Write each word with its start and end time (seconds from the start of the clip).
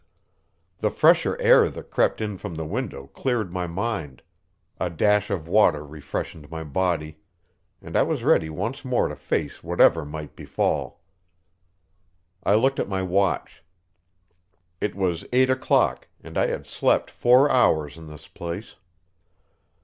The 0.79 0.89
fresher 0.89 1.39
air 1.39 1.69
that 1.69 1.91
crept 1.91 2.21
in 2.21 2.39
from 2.39 2.55
the 2.55 2.65
window 2.65 3.05
cleared 3.05 3.53
my 3.53 3.67
mind, 3.67 4.23
a 4.79 4.89
dash 4.89 5.29
of 5.29 5.47
water 5.47 5.85
refreshed 5.85 6.49
my 6.49 6.63
body, 6.63 7.19
and 7.83 7.95
I 7.95 8.01
was 8.01 8.23
ready 8.23 8.49
once 8.49 8.83
more 8.83 9.07
to 9.09 9.15
face 9.15 9.63
whatever 9.63 10.03
might 10.03 10.35
befall. 10.35 11.01
I 12.43 12.55
looked 12.55 12.79
at 12.79 12.89
my 12.89 13.03
watch. 13.03 13.63
It 14.79 14.95
was 14.95 15.23
eight 15.31 15.51
o'clock, 15.51 16.07
and 16.19 16.35
I 16.35 16.47
had 16.47 16.65
slept 16.65 17.11
four 17.11 17.51
hours 17.51 17.95
in 17.95 18.07
this 18.07 18.27
place. 18.27 18.77